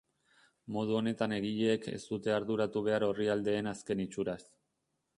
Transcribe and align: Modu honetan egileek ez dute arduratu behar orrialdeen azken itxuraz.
Modu 0.77 0.95
honetan 0.99 1.35
egileek 1.37 1.87
ez 1.97 2.01
dute 2.07 2.35
arduratu 2.39 2.85
behar 2.91 3.09
orrialdeen 3.13 3.75
azken 3.77 4.07
itxuraz. 4.09 4.43